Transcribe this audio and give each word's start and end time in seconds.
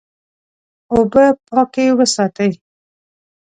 اوبه 0.93 1.25
پاکې 1.47 1.85
وساتئ. 1.97 2.51